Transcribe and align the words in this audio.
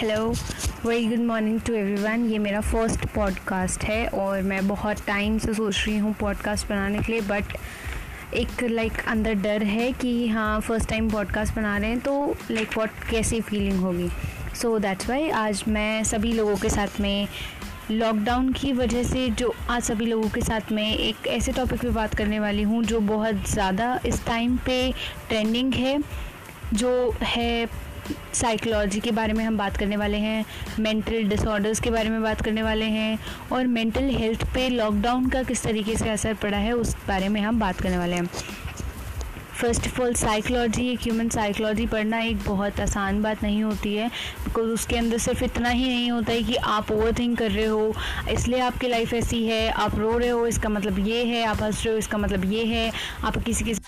Hello 0.00 0.28
very 0.86 1.06
good 1.06 1.18
morning 1.18 1.60
to 1.60 1.74
everyone 1.74 2.24
ये 2.26 2.38
मेरा 2.38 2.60
first 2.60 3.04
podcast 3.06 3.82
है 3.84 4.06
और 4.08 4.42
मैं 4.42 4.68
बहुत 4.68 4.96
टाइम 5.06 5.38
से 5.38 5.54
सोच 5.54 5.84
रही 5.86 5.96
हूँ 5.98 6.14
पॉडकास्ट 6.20 6.68
बनाने 6.68 6.98
के 6.98 7.12
लिए 7.12 7.20
बट 7.20 7.44
एक 8.34 8.62
लाइक 8.62 8.92
like, 8.92 9.06
अंदर 9.06 9.34
डर 9.34 9.62
है 9.62 9.92
कि 9.92 10.28
हाँ 10.28 10.60
फ़र्स्ट 10.60 10.88
टाइम 10.88 11.10
पॉडकास्ट 11.10 11.54
बना 11.54 11.76
रहे 11.78 11.90
हैं 11.90 12.00
तो 12.00 12.36
लाइक 12.50 12.66
like, 12.68 12.78
वॉट 12.78 12.90
कैसी 13.10 13.40
फीलिंग 13.40 13.80
होगी? 13.80 14.08
सो 14.54 14.78
दैट्स 14.78 15.08
वाई 15.10 15.30
आज 15.30 15.64
मैं 15.68 16.04
सभी 16.04 16.32
लोगों 16.32 16.56
के 16.56 16.70
साथ 16.70 17.00
में 17.00 17.28
लॉकडाउन 17.90 18.52
की 18.52 18.72
वजह 18.72 19.02
से 19.02 19.28
जो 19.28 19.54
आज 19.70 19.82
सभी 19.82 20.06
लोगों 20.06 20.28
के 20.28 20.40
साथ 20.40 20.72
में 20.72 20.96
एक 20.96 21.26
ऐसे 21.26 21.52
टॉपिक 21.52 21.80
पे 21.80 21.90
बात 21.90 22.14
करने 22.14 22.40
वाली 22.40 22.62
हूँ 22.62 22.82
जो 22.84 23.00
बहुत 23.00 23.50
ज़्यादा 23.50 24.00
इस 24.06 24.26
टाइम 24.26 24.56
पे 24.56 24.92
ट्रेंडिंग 25.28 25.74
है 25.74 25.98
जो 26.74 27.14
है 27.22 27.66
साइकोलॉजी 28.34 29.00
के 29.00 29.10
बारे 29.10 29.32
में 29.32 29.44
हम 29.44 29.56
बात 29.58 29.76
करने 29.76 29.96
वाले 29.96 30.18
हैं 30.18 30.44
मेंटल 30.80 31.28
डिसऑर्डर्स 31.28 31.80
के 31.80 31.90
बारे 31.90 32.10
में 32.10 32.22
बात 32.22 32.40
करने 32.40 32.62
वाले 32.62 32.84
हैं, 32.86 33.18
और 33.52 33.66
मेंटल 33.66 34.08
हेल्थ 34.10 34.44
पे 34.54 34.68
लॉकडाउन 34.68 35.28
का 35.30 35.42
किस 35.42 35.62
तरीके 35.62 35.96
से 35.96 36.08
असर 36.10 36.34
पड़ा 36.34 36.58
है, 36.58 36.72
उस 36.72 36.96
बारे 37.08 37.28
में 37.28 37.40
हम 37.40 37.60
बात 37.60 37.80
करने 37.80 37.98
वाले 37.98 38.16
हैं। 38.16 38.28
फ़र्स्ट 39.60 39.86
ऑफ़ 39.86 40.00
ऑल 40.02 40.14
साइकोलॉजी 40.14 40.86
एक 40.88 41.00
ह्यूमन 41.02 41.28
साइकोलॉजी 41.28 41.86
पढ़ना 41.86 42.18
एक 42.18 42.38
बहुत 42.44 42.78
आसान 42.80 43.20
बात 43.22 43.42
नहीं 43.42 43.62
होती 43.62 43.94
है 43.94 44.08
बिकॉज़ 44.44 44.66
उसके 44.66 44.96
अंदर 44.96 45.18
सिर्फ़ 45.18 45.44
इतना 45.44 45.68
ही 45.68 45.88
नहीं 45.88 46.10
होता 46.10 46.32
है 46.32 46.42
कि 46.42 46.54
आप 46.56 46.92
ओवर 46.92 47.12
थिंक 47.18 47.38
कर 47.38 47.50
रहे 47.50 47.66
हो, 47.66 47.92
इसलिए 48.30 48.60
आपकी 48.60 48.88
लाइफ 48.88 49.14
ऐसी 49.14 49.44
है, 49.46 49.68
आप 49.68 49.98
रो 49.98 50.16
रहे 50.18 50.28
हो, 50.28 50.46
इसका 50.46 50.68
मतलब 50.68 51.06
ये 51.08 51.24
है, 51.24 51.44
आप 51.44 51.62
हंस 51.62 51.84
रहे 51.84 51.92
हो, 51.92 51.98
इसका 51.98 52.18
मतलब 52.18 52.52
ये 52.52 52.64
है, 52.64 52.90
आप 53.24 53.36
किसी 53.36 53.64
किसी 53.64 53.80